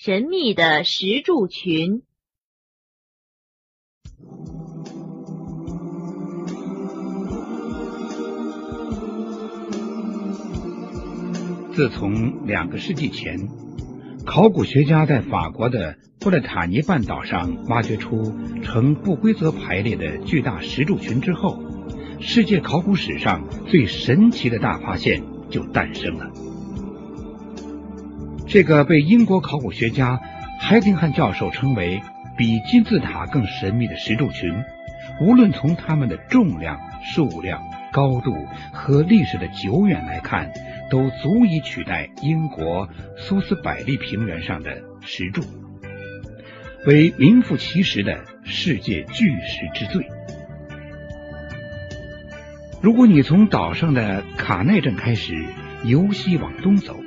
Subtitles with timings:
[0.00, 2.02] 神秘的石柱群。
[11.74, 13.48] 自从两个世纪前，
[14.24, 21.60] 考古学家在法国的布列塔尼半岛上挖掘出呈不规则排列的巨大石柱群之后，
[22.20, 26.47] 世界考古史上最神奇的大发现就诞生了。
[28.48, 30.20] 这个被英国考古学家
[30.58, 32.00] 海丁汉教授称为
[32.36, 34.50] 比金字塔更神秘的石柱群，
[35.20, 38.34] 无论从它们的重量、数量、高度
[38.72, 40.50] 和历史的久远来看。
[40.90, 45.42] 都足以取代英国苏斯百利平原上的石柱，
[46.86, 50.08] 为名副其实的世界巨石之最。
[52.80, 55.44] 如果你从岛上的卡奈镇开始
[55.84, 56.98] 由西往东走，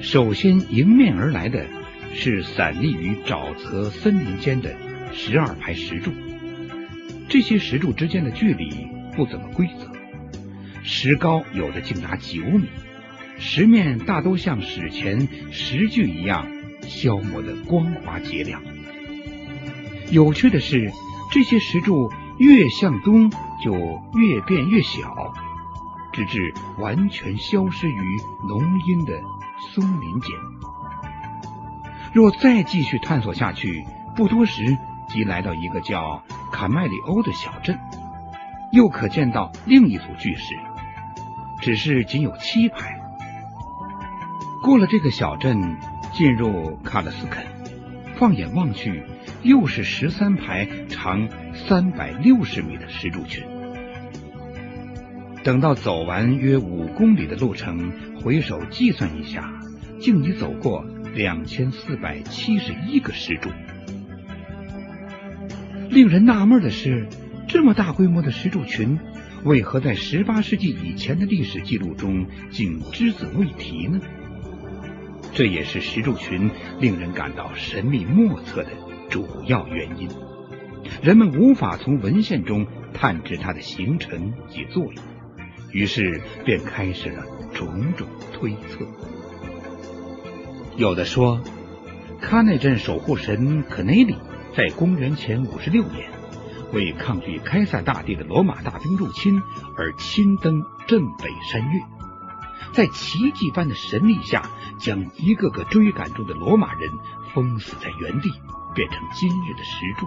[0.00, 1.66] 首先迎面而来的
[2.14, 4.74] 是散立于沼泽森林间的
[5.12, 6.12] 十二排石柱。
[7.28, 8.86] 这些石柱之间的距离
[9.16, 9.90] 不怎么规则，
[10.84, 12.68] 石高有的竟达九米。
[13.38, 16.46] 石面大都像史前石具一样
[16.82, 18.62] 消磨的光滑洁亮。
[20.10, 20.90] 有趣的是，
[21.32, 23.30] 这些石柱越向东
[23.62, 23.72] 就
[24.14, 25.34] 越变越小，
[26.12, 28.16] 直至完全消失于
[28.48, 29.20] 浓荫的
[29.74, 30.30] 松林间。
[32.12, 33.84] 若再继续探索下去，
[34.16, 34.76] 不多时
[35.08, 37.78] 即来到一个叫卡麦里欧的小镇，
[38.72, 40.54] 又可见到另一组巨石，
[41.60, 42.98] 只是仅有七排。
[44.62, 45.78] 过了这个小镇，
[46.12, 47.46] 进入卡勒斯肯，
[48.16, 49.02] 放眼望去，
[49.42, 53.57] 又是十三排长三百六十米的石柱群。
[55.44, 59.52] 等到走完约五公里的路程，回首计算一下，
[60.00, 63.48] 竟已走过两千四百七十一个石柱。
[65.88, 67.08] 令人纳闷的是，
[67.48, 68.98] 这么大规模的石柱群，
[69.44, 74.00] 为何在十八世纪以前的历史记录中竟只字未提呢？
[75.32, 78.70] 这也是石柱群令人感到神秘莫测的
[79.08, 80.08] 主要原因。
[81.00, 85.04] 人们无法从文献中探知它的形成及作用，
[85.72, 87.24] 于是便开始了
[87.54, 88.86] 种种推测。
[90.76, 91.40] 有的说，
[92.20, 94.16] 喀内镇守护神可内里
[94.56, 96.10] 在公元前五十六年，
[96.72, 99.42] 为抗拒开塞大帝的罗马大兵入侵
[99.76, 101.80] 而亲登镇北山岳，
[102.72, 104.42] 在奇迹般的神力下。
[104.78, 106.88] 将一个个追赶中的罗马人
[107.34, 108.30] 封死在原地，
[108.76, 110.06] 变成今日的石柱。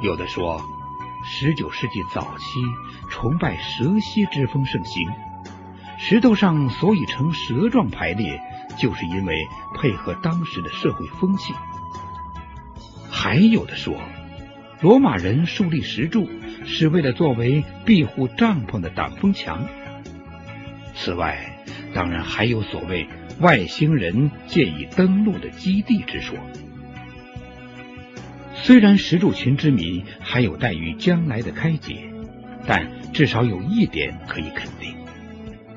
[0.00, 0.60] 有的说，
[1.24, 2.60] 十九世纪早期
[3.10, 5.08] 崇拜蛇蝎之风盛行，
[5.98, 8.40] 石头上所以呈蛇状排列，
[8.78, 9.46] 就是因为
[9.76, 11.54] 配合当时的社会风气。
[13.10, 13.94] 还有的说，
[14.80, 16.28] 罗马人树立石柱
[16.66, 19.64] 是为了作为庇护帐篷的挡风墙。
[20.94, 23.08] 此外，当然还有所谓
[23.40, 26.36] 外星人借以登陆的基地之说。
[28.62, 32.10] 虽然石柱群之谜还有待于将来的开解，
[32.66, 34.94] 但至少有一点可以肯定，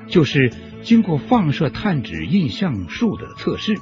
[0.08, 0.52] 就是
[0.82, 3.74] 经过放射探指印象术的测试，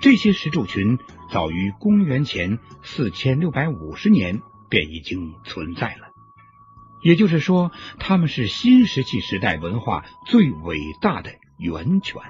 [0.00, 0.98] 这些石柱群
[1.30, 4.40] 早于公元前四千六百五十年
[4.70, 6.08] 便已经存在了。
[7.02, 11.30] 也就是说，他们是新石器时代文化最伟大的。
[11.58, 12.20] 源泉。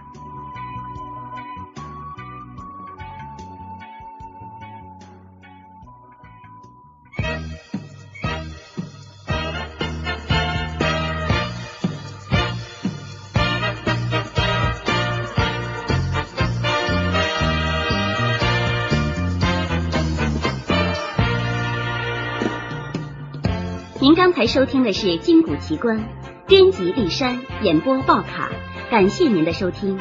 [23.99, 25.99] 您刚才收听的是《金谷奇观》，
[26.47, 28.51] 编辑立山，演播报卡。
[28.91, 29.99] 感谢您的收听。